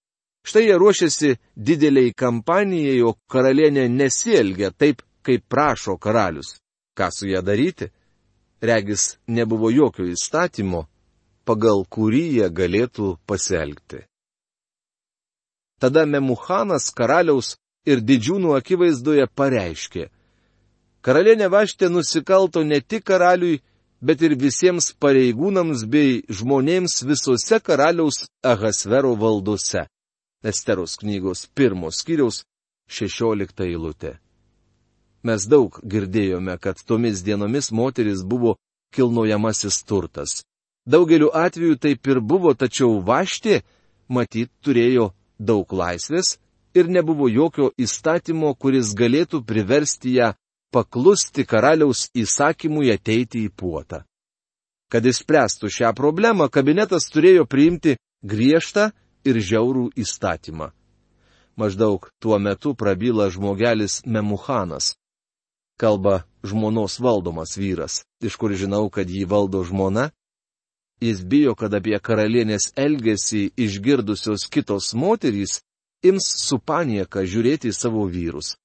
Štai 0.44 0.66
jie 0.68 0.76
ruošiasi 0.76 1.30
dideliai 1.56 2.12
kampanijai, 2.12 3.00
o 3.08 3.16
karalienė 3.32 3.88
nesielgia 3.88 4.74
taip, 4.76 5.02
kaip 5.24 5.46
prašo 5.48 5.96
karalius. 5.98 6.58
Ką 6.98 7.08
su 7.16 7.30
ją 7.32 7.42
daryti? 7.42 7.88
Regis 8.62 9.18
nebuvo 9.28 9.72
jokio 9.72 10.04
įstatymo, 10.12 10.84
pagal 11.48 11.86
kurį 11.88 12.26
jie 12.38 12.50
galėtų 12.52 13.16
pasielgti. 13.28 14.04
Tada 15.80 16.06
Memuhanas 16.06 16.92
karaliaus 16.96 17.56
ir 17.88 18.04
didžiūnų 18.04 18.54
akivaizdoje 18.60 19.28
pareiškė. 19.36 20.10
Karalienė 21.04 21.50
Vaštė 21.52 21.90
nusikalto 21.92 22.64
ne 22.64 22.80
tik 22.80 23.04
karaliui, 23.10 23.60
bet 24.00 24.22
ir 24.24 24.36
visiems 24.40 24.94
pareigūnams 25.04 25.84
bei 25.92 26.22
žmonėms 26.32 27.02
visose 27.08 27.60
karaliaus 27.60 28.24
Ahasvero 28.44 29.12
valdose. 29.20 29.84
Esteros 30.44 30.96
knygos 31.02 31.48
pirmos 31.56 32.00
skyriaus 32.04 32.44
16 32.88 33.64
eilutė. 33.68 34.18
Mes 35.24 35.48
daug 35.48 35.80
girdėjome, 35.84 36.56
kad 36.60 36.80
tomis 36.88 37.24
dienomis 37.24 37.72
moteris 37.72 38.24
buvo 38.24 38.58
kilnojamasis 38.96 39.82
turtas. 39.88 40.44
Daugeliu 40.88 41.32
atveju 41.32 41.80
taip 41.80 42.08
ir 42.12 42.20
buvo, 42.20 42.52
tačiau 42.54 43.00
vaštė, 43.00 43.62
matyt, 44.08 44.52
turėjo 44.64 45.12
daug 45.40 45.68
laisvės 45.72 46.38
ir 46.76 46.88
nebuvo 46.92 47.28
jokio 47.32 47.72
įstatymo, 47.80 48.52
kuris 48.56 48.92
galėtų 49.00 49.44
priversti 49.48 50.18
ją 50.20 50.34
paklusti 50.74 51.46
karaliaus 51.46 52.08
įsakymui 52.18 52.92
ateiti 52.94 53.46
į 53.46 53.54
puotą. 53.54 54.02
Kad 54.92 55.06
išspręstų 55.10 55.70
šią 55.74 55.94
problemą, 55.98 56.50
kabinetas 56.50 57.08
turėjo 57.14 57.46
priimti 57.50 57.96
griežtą 58.22 58.92
ir 59.26 59.40
žiaurų 59.40 59.92
įstatymą. 60.04 60.72
Maždaug 61.58 62.10
tuo 62.22 62.40
metu 62.40 62.74
prabyla 62.74 63.30
žmogelis 63.30 64.02
Memuhanas. 64.06 64.96
Kalba 65.78 66.24
žmonos 66.46 67.00
valdomas 67.00 67.58
vyras, 67.58 68.02
iš 68.22 68.38
kur 68.38 68.54
žinau, 68.58 68.90
kad 68.90 69.10
jį 69.10 69.26
valdo 69.30 69.64
žmona. 69.66 70.10
Jis 71.02 71.22
bijo, 71.26 71.54
kad 71.58 71.74
apie 71.74 71.98
karalienės 72.00 72.72
elgesį 72.78 73.52
išgirdusios 73.58 74.46
kitos 74.50 74.94
moterys 74.94 75.62
ims 76.06 76.30
su 76.46 76.60
panieka 76.60 77.26
žiūrėti 77.26 77.74
į 77.74 77.78
savo 77.78 78.06
vyrus. 78.10 78.56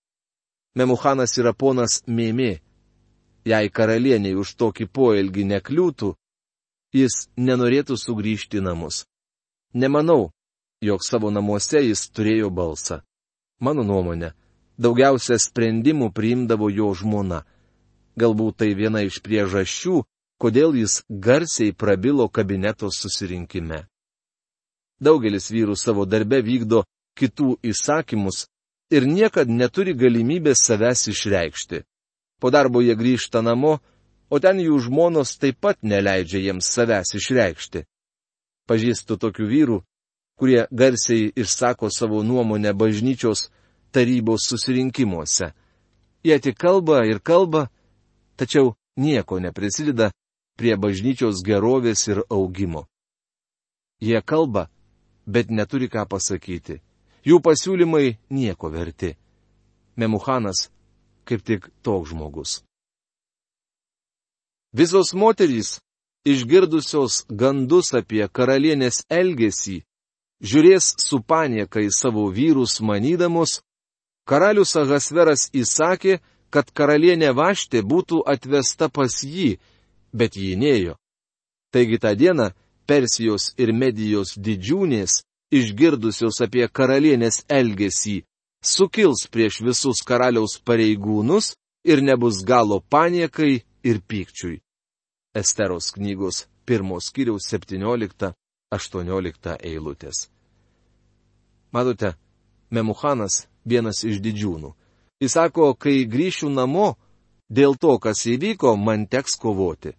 Memuhanas 0.78 1.34
yra 1.40 1.52
ponas 1.52 2.02
Mėmė. 2.06 2.60
Jei 3.48 3.70
karalieniai 3.74 4.36
už 4.38 4.54
tokį 4.60 4.86
poelgį 4.94 5.44
nekliūtų, 5.52 6.12
jis 6.94 7.14
nenorėtų 7.36 7.96
sugrįžti 7.98 8.60
į 8.60 8.66
namus. 8.68 9.06
Nemanau, 9.74 10.30
jog 10.84 11.02
savo 11.02 11.30
namuose 11.34 11.82
jis 11.82 12.04
turėjo 12.14 12.50
balsą. 12.54 13.00
Mano 13.58 13.82
nuomonė, 13.82 14.32
daugiausia 14.78 15.38
sprendimų 15.42 16.12
priimdavo 16.14 16.68
jo 16.70 16.92
žmona. 16.94 17.42
Galbūt 18.18 18.60
tai 18.62 18.70
viena 18.78 19.02
iš 19.06 19.18
priežasčių, 19.24 20.02
kodėl 20.38 20.76
jis 20.78 21.00
garsiai 21.08 21.72
prabilo 21.74 22.28
kabineto 22.28 22.90
susirinkime. 22.94 23.86
Daugelis 25.02 25.50
vyrų 25.50 25.74
savo 25.78 26.06
darbe 26.06 26.38
vykdo 26.42 26.84
kitų 27.18 27.58
įsakymus 27.66 28.46
ir 28.90 29.06
niekad 29.06 29.48
neturi 29.48 29.94
galimybės 29.94 30.64
savęs 30.64 31.08
išreikšti. 31.12 31.82
Po 32.40 32.50
darbo 32.50 32.80
jie 32.80 32.94
grįžta 32.96 33.42
namo, 33.42 33.78
o 34.30 34.40
ten 34.40 34.60
jų 34.60 34.78
žmonos 34.86 35.36
taip 35.40 35.60
pat 35.60 35.78
neleidžia 35.82 36.40
jiems 36.46 36.68
savęs 36.74 37.14
išreikšti. 37.18 37.84
Pažįstu 38.68 39.16
tokių 39.16 39.46
vyrų, 39.52 39.78
kurie 40.38 40.66
garsiai 40.70 41.32
išsako 41.36 41.90
savo 41.90 42.22
nuomonę 42.22 42.72
bažnyčios 42.72 43.48
tarybos 43.92 44.46
susirinkimuose. 44.48 45.52
Jie 46.24 46.38
tik 46.40 46.58
kalba 46.58 47.04
ir 47.06 47.20
kalba, 47.20 47.68
tačiau 48.36 48.76
nieko 48.96 49.38
neprisideda 49.40 50.12
prie 50.58 50.76
bažnyčios 50.76 51.42
gerovės 51.46 52.06
ir 52.08 52.22
augimo. 52.28 52.86
Jie 54.00 54.20
kalba, 54.22 54.68
bet 55.26 55.50
neturi 55.50 55.88
ką 55.88 56.04
pasakyti. 56.06 56.82
Jų 57.26 57.40
pasiūlymai 57.42 58.16
nieko 58.30 58.70
verti. 58.70 59.14
Memuhanas 59.98 60.68
kaip 61.28 61.44
tik 61.44 61.68
toks 61.82 62.10
žmogus. 62.10 62.52
Visos 64.72 65.12
moterys, 65.12 65.78
išgirdusios 66.24 67.24
gandus 67.40 67.92
apie 68.00 68.24
karalienės 68.36 69.04
elgesį, 69.20 69.82
žiūrės 70.48 70.94
su 71.04 71.20
panieka 71.20 71.82
į 71.84 71.90
savo 72.00 72.28
vyrus 72.32 72.78
manydamos, 72.80 73.60
karalius 74.28 74.76
Ahasveras 74.76 75.48
įsakė, 75.52 76.20
kad 76.52 76.70
karalienė 76.72 77.32
Vaštė 77.36 77.82
būtų 77.84 78.22
atvesta 78.34 78.88
pas 78.88 79.20
jį, 79.24 79.58
bet 80.12 80.36
jį 80.36 80.54
nėjo. 80.56 80.94
Taigi 81.72 81.98
tą 82.00 82.14
dieną 82.16 82.52
Persijos 82.88 83.52
ir 83.60 83.74
Medijos 83.76 84.32
didžiūnės, 84.36 85.24
išgirdusios 85.54 86.40
apie 86.44 86.66
karalienės 86.68 87.44
elgesį, 87.48 88.22
sukils 88.62 89.26
prieš 89.32 89.60
visus 89.64 90.02
karaliaus 90.04 90.58
pareigūnus 90.64 91.54
ir 91.84 92.02
nebus 92.02 92.42
galo 92.44 92.80
paniekai 92.80 93.62
ir 93.84 94.00
pykčiui. 94.08 94.60
Esteros 95.34 95.92
knygos 95.94 96.46
pirmos 96.66 97.10
kiriaus 97.14 97.48
17 97.48 98.32
18 98.70 99.56
eilutės. 99.64 100.28
Matote, 101.72 102.14
Memuhanas 102.70 103.46
vienas 103.64 104.02
iš 104.04 104.20
didžiūnų. 104.20 104.74
Jis 105.20 105.34
sako, 105.34 105.72
kai 105.74 106.04
grįšiu 106.04 106.50
namo, 106.52 106.96
dėl 107.48 107.76
to, 107.80 107.96
kas 107.98 108.26
įvyko, 108.28 108.76
man 108.76 109.06
teks 109.08 109.38
kovoti. 109.40 109.94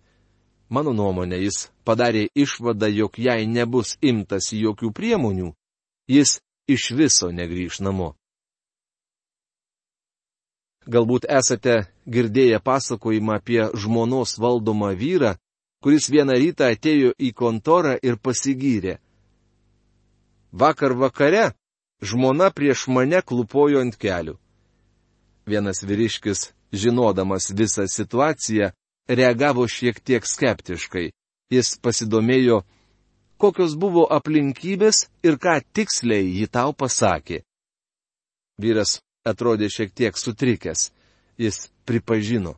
Mano 0.69 0.93
nuomonė, 0.93 1.41
jis 1.41 1.69
padarė 1.89 2.27
išvadą, 2.37 2.87
jog 2.93 3.17
jei 3.17 3.49
nebus 3.49 3.95
imtas 4.05 4.51
jokių 4.53 4.93
priemonių, 4.93 5.49
jis 6.05 6.37
iš 6.69 6.91
viso 6.93 7.31
negrįž 7.33 7.81
namo. 7.81 8.13
Galbūt 10.89 11.25
esate 11.29 11.75
girdėję 12.09 12.59
pasakojimą 12.65 13.33
apie 13.41 13.61
žmonos 13.77 14.37
valdomą 14.41 14.93
vyrą, 14.97 15.35
kuris 15.83 16.09
vieną 16.13 16.37
rytą 16.43 16.69
atėjo 16.73 17.13
į 17.17 17.29
kontorą 17.41 17.97
ir 18.01 18.17
pasigyrė. 18.17 18.97
Vakar 20.51 20.95
vakare 20.97 21.51
žmona 22.01 22.49
prieš 22.53 22.87
mane 22.87 23.21
klupojo 23.21 23.81
ant 23.85 23.97
kelių. 23.97 24.37
Vienas 25.49 25.81
vyriškis 25.85 26.51
žinodamas 26.73 27.49
visą 27.53 27.85
situaciją, 27.89 28.71
reagavo 29.09 29.65
šiek 29.67 30.01
tiek 30.01 30.25
skeptiškai. 30.25 31.09
Jis 31.49 31.75
pasidomėjo, 31.81 32.61
kokios 33.41 33.73
buvo 33.79 34.05
aplinkybės 34.13 35.07
ir 35.25 35.39
ką 35.41 35.59
tiksliai 35.73 36.27
ji 36.37 36.47
tau 36.47 36.73
pasakė. 36.77 37.41
Vyras 38.61 38.99
atrodė 39.25 39.69
šiek 39.71 39.93
tiek 39.95 40.17
sutrikęs. 40.17 40.91
Jis 41.39 41.69
pripažino. 41.87 42.57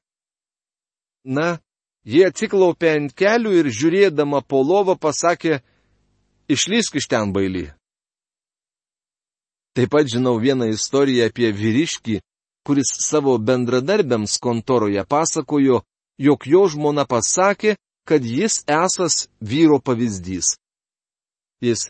Na, 1.24 1.62
jie 2.04 2.26
atsiklaupė 2.26 2.96
ant 2.98 3.14
kelių 3.14 3.52
ir 3.60 3.70
žiūrėdama 3.70 4.42
po 4.42 4.64
lovą 4.66 4.96
pasakė, 4.98 5.62
išlysk 6.50 6.98
iš 6.98 7.08
ten 7.08 7.30
bailį. 7.36 7.70
Taip 9.78 9.94
pat 9.94 10.10
žinau 10.10 10.36
vieną 10.42 10.68
istoriją 10.74 11.30
apie 11.30 11.52
vyriškį, 11.56 12.18
kuris 12.68 12.90
savo 13.06 13.38
bendradarbiams 13.38 14.36
kontoroje 14.42 15.06
pasakojo, 15.08 15.84
jog 16.20 16.48
jo 16.50 16.66
žmona 16.74 17.06
pasakė, 17.06 17.78
kad 18.12 18.26
jis 18.26 18.64
esas 18.68 19.30
vyro 19.40 19.78
pavyzdys. 19.80 20.58
Jis 21.64 21.86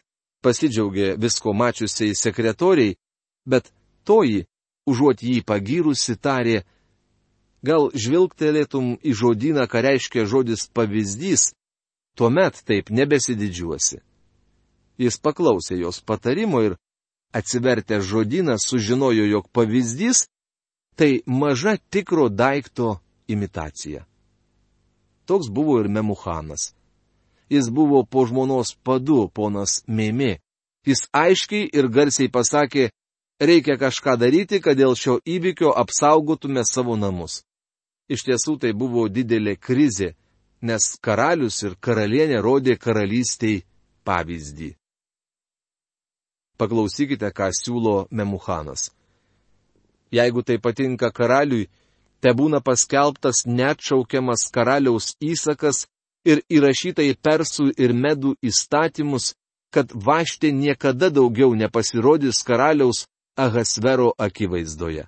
pasidžiaugė 0.46 1.16
visko 1.18 1.50
mačiusiai 1.58 2.14
sekretoriai, 2.14 2.94
bet 3.50 3.72
toji, 4.06 4.44
užuot 4.86 5.24
jį 5.26 5.40
pagyrusi, 5.42 6.14
tarė, 6.22 6.60
gal 7.66 7.90
žvilgtelėtum 7.98 9.00
į 9.02 9.16
žodyną, 9.18 9.66
ką 9.66 9.82
reiškia 9.88 10.28
žodis 10.30 10.68
pavyzdys, 10.70 11.56
tuomet 12.14 12.62
taip 12.70 12.94
nebesididžiuosi. 12.94 13.98
Jis 15.02 15.18
paklausė 15.26 15.80
jos 15.82 16.04
patarimo 16.06 16.62
ir 16.62 16.78
atsivertę 17.34 17.98
žodyną 17.98 18.60
sužinojo, 18.62 19.26
jog 19.26 19.50
pavyzdys- 19.50 20.28
tai 21.02 21.24
maža 21.26 21.80
tikro 21.90 22.30
daikto 22.30 23.00
imitacija. 23.28 24.06
Toks 25.26 25.50
buvo 25.50 25.80
ir 25.82 25.88
Memuhanas. 25.88 26.74
Jis 27.50 27.70
buvo 27.70 28.04
po 28.06 28.26
žmonos 28.26 28.76
padu, 28.84 29.28
ponas 29.34 29.82
Mėmė. 29.88 30.40
Jis 30.88 31.06
aiškiai 31.14 31.70
ir 31.78 31.88
garsiai 31.88 32.32
pasakė, 32.32 32.90
reikia 33.40 33.76
kažką 33.78 34.16
daryti, 34.18 34.62
kad 34.64 34.78
dėl 34.80 34.96
šio 34.96 35.20
įvykio 35.26 35.74
apsaugotume 35.84 36.64
savo 36.66 36.96
namus. 36.96 37.44
Iš 38.10 38.26
tiesų 38.28 38.58
tai 38.62 38.72
buvo 38.74 39.08
didelė 39.08 39.58
krizė, 39.60 40.14
nes 40.62 40.96
karalius 41.04 41.62
ir 41.64 41.76
karalienė 41.80 42.42
rodė 42.42 42.78
karalystiai 42.78 43.62
pavyzdį. 44.08 44.72
Paklausykite, 46.58 47.30
ką 47.34 47.50
siūlo 47.58 48.08
Memuhanas. 48.12 48.92
Jeigu 50.12 50.44
tai 50.44 50.58
patinka 50.60 51.12
karaliui, 51.12 51.70
te 52.22 52.34
būna 52.38 52.62
paskelbtas 52.62 53.46
neatšaukiamas 53.46 54.48
karaliaus 54.54 55.16
įsakas 55.22 55.86
ir 56.26 56.44
įrašyta 56.50 57.04
į 57.06 57.16
persų 57.18 57.72
ir 57.78 57.94
medų 57.94 58.36
įstatymus, 58.46 59.34
kad 59.74 59.94
vaštė 59.96 60.52
niekada 60.54 61.10
daugiau 61.10 61.56
nepasirodys 61.56 62.44
karaliaus 62.44 63.08
Ahasvero 63.40 64.12
akivaizdoje. 64.20 65.06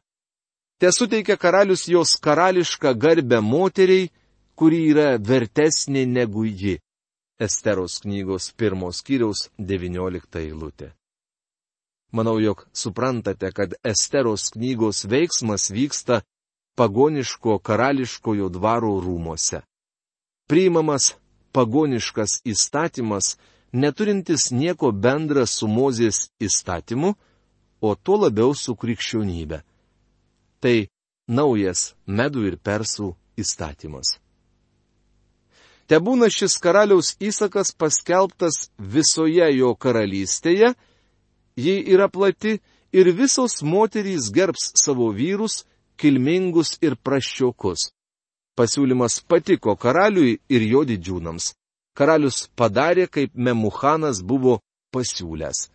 Te 0.79 0.89
suteikia 0.91 1.35
karalius 1.37 1.85
jos 1.91 2.15
karališką 2.23 2.93
garbę 2.97 3.41
moteriai, 3.43 4.09
kuri 4.55 4.79
yra 4.91 5.17
vertesnė 5.19 6.05
negu 6.07 6.45
ji. 6.47 6.79
Esteros 7.39 7.99
knygos 8.03 8.51
pirmos 8.57 9.01
kiriaus 9.03 9.49
19 9.59 10.39
eilutė. 10.39 10.93
Manau, 12.13 12.37
jog 12.39 12.63
suprantate, 12.73 13.51
kad 13.51 13.73
Esteros 13.83 14.51
knygos 14.53 15.03
veiksmas 15.09 15.71
vyksta 15.73 16.21
pagoniško 16.75 17.59
karališkojo 17.59 18.49
dvaro 18.49 18.93
rūmose. 19.03 19.61
Priimamas 20.47 21.13
pagoniškas 21.53 22.41
įstatymas, 22.45 23.37
neturintis 23.71 24.51
nieko 24.51 24.91
bendra 24.91 25.45
su 25.45 25.67
Mozės 25.67 26.29
įstatymu, 26.41 27.13
o 27.81 27.95
tuo 27.95 28.17
labiau 28.25 28.55
su 28.55 28.75
krikščionybė. 28.75 29.61
Tai 30.61 30.75
naujas 31.27 31.93
medų 32.07 32.47
ir 32.49 32.57
persų 32.57 33.13
įstatymas. 33.37 34.17
Te 35.87 35.99
būna 35.99 36.29
šis 36.31 36.55
karaliaus 36.63 37.13
įsakas 37.19 37.73
paskelbtas 37.75 38.69
visoje 38.79 39.49
jo 39.57 39.73
karalystėje, 39.75 40.71
ji 41.59 41.75
yra 41.93 42.07
plati 42.09 42.59
ir 42.95 43.11
visos 43.11 43.59
moterys 43.61 44.31
gerbs 44.31 44.71
savo 44.79 45.09
vyrus, 45.11 45.65
kilmingus 45.97 46.77
ir 46.81 46.95
praščiokus. 46.95 47.91
Pasiūlymas 48.57 49.21
patiko 49.27 49.75
karaliui 49.75 50.37
ir 50.49 50.65
jo 50.69 50.83
didžiūnams. 50.85 51.53
Karalius 51.97 52.47
padarė, 52.57 53.07
kaip 53.09 53.33
Memuhanas 53.33 54.21
buvo 54.21 54.59
pasiūlęs. 54.93 55.69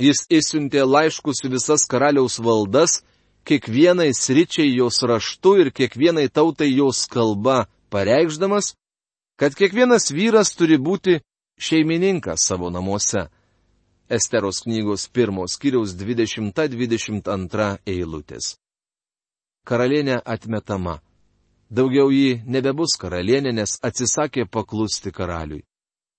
Jis 0.00 0.24
įsiuntė 0.32 0.84
laiškus 0.88 1.42
visas 1.44 1.84
karaliaus 1.88 2.38
valdas, 2.40 3.00
kiekvienai 3.44 4.12
sričiai 4.16 4.72
jos 4.76 5.02
raštu 5.04 5.56
ir 5.60 5.72
kiekvienai 5.76 6.28
tautai 6.32 6.70
jos 6.72 7.04
kalba, 7.08 7.66
pareikšdamas, 7.92 8.74
kad 9.36 9.56
kiekvienas 9.56 10.08
vyras 10.12 10.54
turi 10.56 10.78
būti 10.80 11.20
šeimininkas 11.60 12.46
savo 12.48 12.70
namuose. 12.72 13.28
Esteros 14.10 14.64
knygos 14.64 15.06
pirmos 15.08 15.54
kiriaus 15.62 15.92
20-22 15.94 17.66
eilutės. 17.86 18.56
Karalienė 19.62 20.16
atmetama. 20.24 20.96
Daugiau 21.70 22.10
ji 22.10 22.40
nebebus 22.50 22.96
karalienė, 22.98 23.52
nes 23.54 23.76
atsisakė 23.86 24.48
paklusti 24.50 25.12
karaliui. 25.14 25.62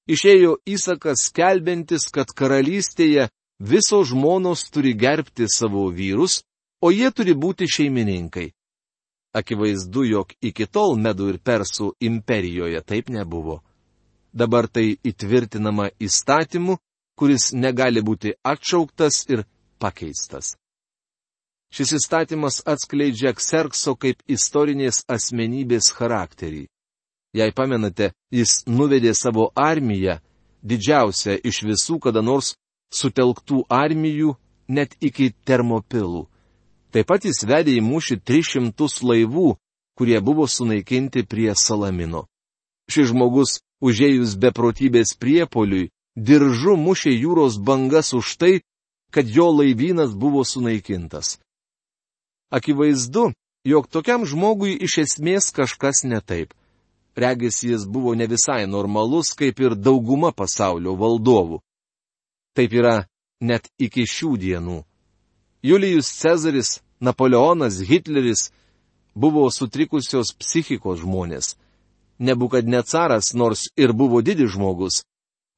Išėjo 0.08 0.54
įsakas 0.64 1.26
skelbintis, 1.28 2.06
kad 2.16 2.32
karalystėje 2.32 3.26
visos 3.60 4.08
žmonos 4.14 4.64
turi 4.72 4.94
gerbti 4.96 5.50
savo 5.52 5.84
vyrus, 5.92 6.38
o 6.80 6.92
jie 6.96 7.12
turi 7.12 7.36
būti 7.36 7.68
šeimininkai. 7.68 8.54
Akivaizdu, 9.36 10.06
jog 10.14 10.32
iki 10.40 10.70
tol 10.72 10.96
medų 10.96 11.34
ir 11.34 11.42
persų 11.44 11.92
imperijoje 12.08 12.80
taip 12.88 13.12
nebuvo. 13.12 13.60
Dabar 14.32 14.72
tai 14.72 14.96
įtvirtinama 15.04 15.90
įstatymu, 16.00 16.78
kuris 17.22 17.52
negali 17.54 18.02
būti 18.02 18.32
atšauktas 18.42 19.20
ir 19.30 19.44
pakeistas. 19.78 20.56
Šis 21.72 21.94
įstatymas 22.00 22.64
atskleidžia 22.66 23.36
Kserkso 23.38 23.94
kaip 23.96 24.24
istorinės 24.26 25.04
asmenybės 25.06 25.92
charakterį. 25.94 26.66
Jei 27.38 27.54
pamenate, 27.56 28.10
jis 28.34 28.64
nuvedė 28.66 29.14
savo 29.16 29.52
armiją, 29.56 30.18
didžiausią 30.66 31.38
iš 31.46 31.62
visų 31.70 32.00
kada 32.08 32.26
nors 32.26 32.56
sutelktų 32.92 33.62
armijų, 33.70 34.34
net 34.68 34.98
iki 35.00 35.30
termopilų. 35.46 36.26
Taip 36.92 37.08
pat 37.08 37.30
jis 37.30 37.46
vedė 37.48 37.78
į 37.78 37.86
mūšį 37.86 38.18
300 38.26 38.90
laivų, 39.06 39.56
kurie 39.96 40.20
buvo 40.20 40.50
sunaikinti 40.50 41.24
prie 41.30 41.54
Salamino. 41.54 42.26
Šis 42.90 43.14
žmogus, 43.14 43.60
užėjus 43.80 44.36
beprotybės 44.42 45.14
priepoliui, 45.22 45.92
diržu 46.16 46.76
mušė 46.78 47.14
jūros 47.16 47.58
bangas 47.60 48.14
už 48.14 48.36
tai, 48.38 48.54
kad 49.12 49.28
jo 49.28 49.52
laivynas 49.52 50.16
buvo 50.16 50.44
sunaikintas. 50.44 51.40
Akivaizdu, 52.52 53.32
jog 53.64 53.88
tokiam 53.88 54.26
žmogui 54.26 54.76
iš 54.76 54.98
esmės 55.06 55.52
kažkas 55.56 56.04
netaip. 56.04 56.54
Regis 57.16 57.64
jis 57.64 57.86
buvo 57.86 58.16
ne 58.16 58.28
visai 58.28 58.68
normalus, 58.68 59.34
kaip 59.36 59.60
ir 59.60 59.76
dauguma 59.76 60.32
pasaulio 60.32 60.96
valdovų. 60.96 61.60
Taip 62.56 62.72
yra 62.74 62.96
net 63.42 63.68
iki 63.80 64.08
šių 64.08 64.38
dienų. 64.40 64.80
Julijus 65.64 66.08
Cezaris, 66.08 66.80
Napoleonas, 67.00 67.82
Hitleris 67.82 68.52
buvo 69.16 69.50
sutrikusios 69.52 70.34
psichikos 70.40 71.02
žmonės. 71.04 71.56
Nebukad 72.20 72.68
necaras, 72.68 73.34
nors 73.34 73.68
ir 73.76 73.94
buvo 73.94 74.22
didis 74.22 74.54
žmogus, 74.54 75.02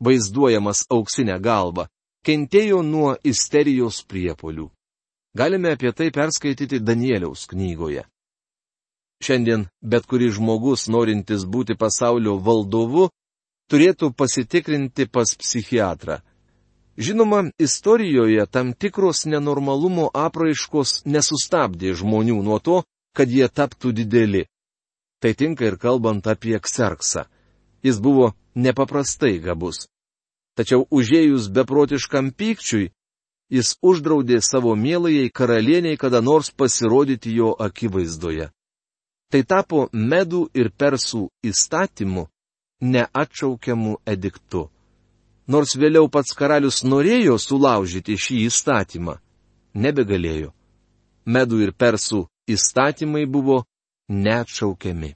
vaizduojamas 0.06 0.86
auksinę 0.94 1.40
galvą, 1.40 1.88
kentėjo 2.26 2.82
nuo 2.84 3.16
isterijos 3.24 4.04
priepolių. 4.08 4.70
Galime 5.36 5.74
apie 5.74 5.92
tai 5.98 6.12
perskaityti 6.14 6.80
Danieliaus 6.80 7.48
knygoje. 7.50 8.04
Šiandien 9.24 9.66
bet 9.82 10.06
kuris 10.06 10.36
žmogus, 10.38 10.88
norintis 10.92 11.46
būti 11.48 11.78
pasaulio 11.80 12.36
valdovu, 12.38 13.08
turėtų 13.72 14.12
pasitikrinti 14.20 15.08
pas 15.08 15.34
psichiatrą. 15.40 16.20
Žinoma, 16.98 17.50
istorijoje 17.58 18.46
tam 18.46 18.74
tikros 18.74 19.26
nenormalumo 19.26 20.10
apraiškos 20.14 21.06
nesustabdė 21.10 21.96
žmonių 21.98 22.38
nuo 22.46 22.60
to, 22.60 22.84
kad 23.18 23.32
jie 23.32 23.48
taptų 23.50 23.94
dideli. 23.98 24.44
Tai 25.22 25.34
tinka 25.34 25.66
ir 25.66 25.80
kalbant 25.82 26.28
apie 26.28 26.60
Kserksą. 26.60 27.26
Jis 27.82 27.98
buvo 28.04 28.34
nepaprastai 28.56 29.40
gabus. 29.40 29.88
Tačiau 30.58 30.86
užėjus 30.94 31.50
beprotiškam 31.50 32.30
pykčiui, 32.38 32.92
jis 33.50 33.74
uždraudė 33.82 34.38
savo 34.42 34.76
mielajai 34.76 35.30
karalieniai 35.30 35.98
kada 35.98 36.22
nors 36.22 36.52
pasirodyti 36.52 37.34
jo 37.38 37.54
akivaizdoje. 37.68 38.50
Tai 39.32 39.42
tapo 39.50 39.88
medų 39.94 40.46
ir 40.54 40.70
persų 40.78 41.26
įstatymu, 41.50 42.28
neatšaukiamu 42.82 43.98
ediktu. 44.06 44.68
Nors 45.48 45.74
vėliau 45.76 46.08
pats 46.08 46.36
karalius 46.38 46.84
norėjo 46.86 47.40
sulaužyti 47.42 48.16
šį 48.16 48.38
įstatymą, 48.48 49.18
nebegalėjo. 49.74 50.54
Medų 51.26 51.64
ir 51.66 51.74
persų 51.74 52.28
įstatymai 52.48 53.26
buvo 53.26 53.64
neatšaukiami. 54.08 55.16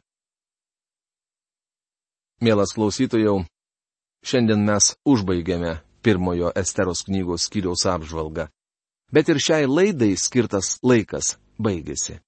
Mielas 2.41 2.73
klausytojau, 2.75 3.45
šiandien 4.25 4.63
mes 4.65 4.93
užbaigėme 5.05 5.77
pirmojo 6.05 6.51
Esteros 6.55 7.03
knygos 7.07 7.47
skyriaus 7.49 7.85
apžvalgą. 7.89 8.47
Bet 9.11 9.29
ir 9.29 9.39
šiai 9.39 9.67
laidai 9.67 10.15
skirtas 10.19 10.77
laikas 10.83 11.35
baigėsi. 11.59 12.19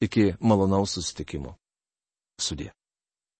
Iki 0.00 0.34
malonaus 0.40 0.96
susitikimo. 0.96 1.56
Sudė. 2.40 2.70